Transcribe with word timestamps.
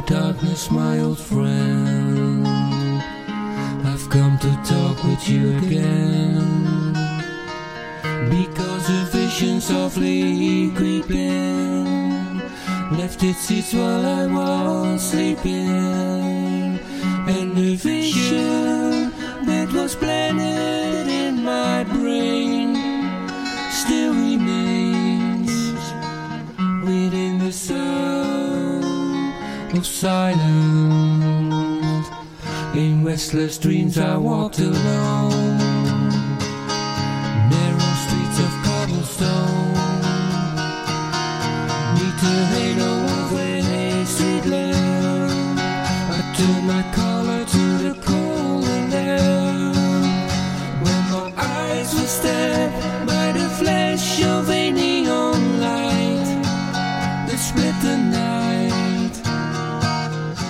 Darkness, 0.00 0.70
my 0.70 0.98
old 1.00 1.18
friend. 1.18 2.46
I've 3.84 4.08
come 4.10 4.38
to 4.38 4.50
talk 4.64 5.04
with 5.04 5.28
you 5.28 5.58
again. 5.58 6.92
Because 8.28 8.88
a 8.90 9.04
vision 9.12 9.60
softly 9.60 10.70
creeping 10.72 12.38
left 12.98 13.22
its 13.22 13.40
seats 13.40 13.74
while 13.74 14.04
I 14.04 14.26
was 14.26 15.10
sleeping. 15.10 16.80
And 17.28 17.56
the 17.56 17.76
vision 17.76 18.71
of 29.74 29.86
silence. 29.86 30.42
In 32.74 33.04
restless 33.04 33.58
dreams, 33.58 33.98
I 33.98 34.16
walked 34.16 34.58
alone. 34.58 35.58
Narrow 37.50 37.92
streets 38.04 38.38
of 38.40 38.52
cobblestone. 38.64 39.72
The 42.22 42.46
halo 42.54 42.91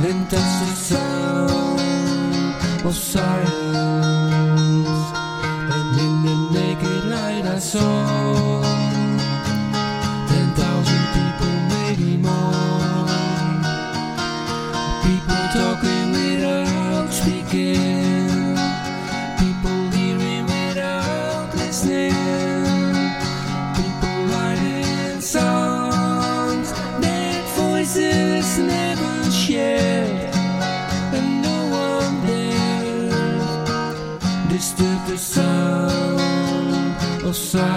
and 0.00 0.28
touched 0.28 0.60
the 0.60 0.74
sound 0.74 1.80
of 2.84 2.94
silence. 2.94 3.52
And 5.76 5.98
in 6.04 6.22
the 6.26 6.36
naked 6.52 7.04
light 7.04 7.44
I 7.46 7.58
saw 7.58 8.62
ten 10.28 10.48
thousand 10.54 11.04
people, 11.16 11.54
maybe 11.74 12.16
more. 12.16 13.08
People 15.06 15.42
talking 15.58 16.08
without 16.12 17.08
speaking. 17.12 18.56
People 19.38 19.78
hearing 19.96 20.44
without 20.46 21.54
listening. 21.54 22.12
People 23.78 24.16
writing 24.30 25.20
songs 25.20 26.72
that 27.00 27.42
voices 27.56 28.58
disturb 34.56 35.04
the 35.08 35.18
sound 35.18 36.20
of 37.24 37.34
silence. 37.34 37.74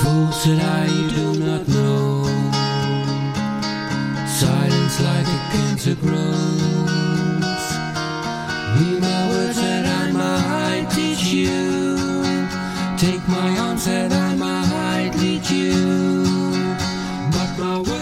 Fools 0.00 0.44
that 0.44 0.60
I 0.62 0.86
do 1.16 1.26
not 1.44 1.66
know. 1.66 2.24
Silence 4.42 4.96
like 5.08 5.26
a 5.26 5.40
cancer 5.52 5.96
grows. 5.96 7.64
Hear 8.78 9.00
my 9.00 9.22
words 9.30 9.56
that 9.56 9.86
I 10.02 10.12
might 10.12 10.86
teach 10.94 11.24
you. 11.24 11.96
Take 12.98 13.26
my 13.28 13.58
arms 13.58 13.88
and 13.88 14.14
I 14.14 14.36
might 14.36 15.12
lead 15.16 15.50
you. 15.50 16.24
But 17.32 17.50
my 17.58 17.78
words, 17.78 18.01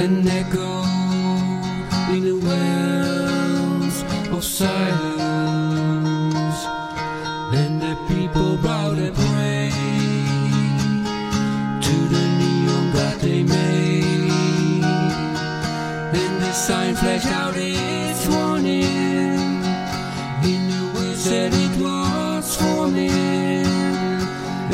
and 0.00 0.26
echoed 0.26 0.86
in 2.14 2.22
the 2.24 2.36
wells 2.46 3.96
of 4.34 4.42
silence. 4.42 5.00
And 7.60 7.82
the 7.82 7.94
people 8.08 8.56
bowed 8.56 8.98
and 8.98 9.14
prayed 9.14 9.72
to 11.86 11.96
the 12.14 12.24
neon 12.40 12.92
god 12.94 13.16
they 13.20 13.42
made. 13.42 14.84
And 16.20 16.42
the 16.44 16.52
sign 16.52 16.94
flashed 16.94 17.26
out 17.26 17.54
its 17.56 18.26
warning 18.26 19.42
in 20.50 20.60
the 20.72 20.82
words 20.94 21.24
that 21.26 21.52
it 21.52 21.74
was 21.78 22.56
forming. 22.56 23.66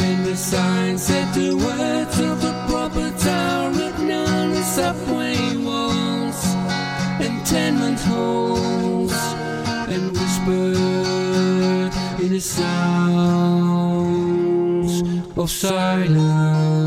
And 0.07 0.25
the 0.25 0.37
sign 0.37 0.99
said 0.99 1.35
the 1.35 1.55
words 1.57 2.17
in 12.27 12.33
the 12.33 12.41
sounds 12.41 12.67
of 15.37 15.49
silence. 15.49 16.86